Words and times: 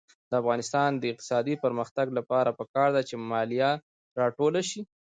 د 0.29 0.31
افغانستان 0.41 0.89
د 0.97 1.03
اقتصادي 1.11 1.55
پرمختګ 1.63 2.07
لپاره 2.17 2.49
پکار 2.59 2.89
ده 2.95 3.01
چې 3.09 3.15
مالیه 3.31 3.71
راټوله 4.19 4.61
شي. 4.69 4.81